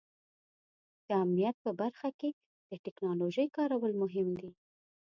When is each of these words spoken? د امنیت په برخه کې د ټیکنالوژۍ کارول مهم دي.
د 1.07 1.09
امنیت 1.23 1.55
په 1.65 1.71
برخه 1.81 2.09
کې 2.19 2.29
د 2.69 2.71
ټیکنالوژۍ 2.83 3.47
کارول 3.57 3.93
مهم 4.03 4.27
دي. 4.39 4.51